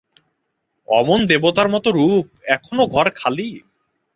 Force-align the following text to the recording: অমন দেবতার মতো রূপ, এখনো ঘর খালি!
অমন 0.87 1.19
দেবতার 1.31 1.67
মতো 1.73 1.89
রূপ, 1.91 2.25
এখনো 2.55 2.83
ঘর 2.87 3.07
খালি! 3.15 3.49